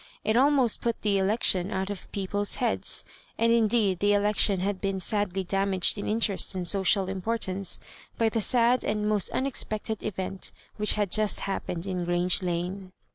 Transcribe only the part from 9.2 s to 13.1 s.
unex pected event which had just happened in Grange Lane.